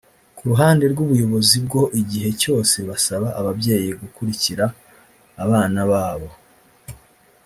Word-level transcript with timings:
Ku 0.37 0.43
ruhande 0.51 0.85
rw’ubuyobozi 0.91 1.55
bwo 1.65 1.81
igihe 2.01 2.29
cyose 2.41 2.75
busaba 2.87 3.27
ababyeyi 3.39 3.89
gukurikira 4.01 4.65
abana 5.43 5.81
babo 5.91 6.29